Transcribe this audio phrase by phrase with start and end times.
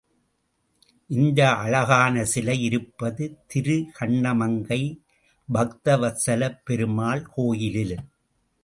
[1.09, 4.81] இந்த அழகான சிலை இருப்பது திருகண்ணமங்கை
[5.49, 7.97] பக்தவத்ஸலப் பெருமாள் கோயிலில்.